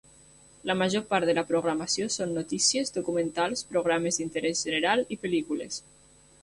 La 0.69 0.75
major 0.79 1.03
part 1.11 1.29
de 1.29 1.35
la 1.39 1.43
programació 1.49 2.07
són 2.15 2.33
notícies, 2.39 2.93
documentals, 2.97 3.65
programes 3.75 4.21
d'interès 4.23 4.67
general 4.71 5.09
i 5.17 5.21
pel·lícules. 5.27 5.83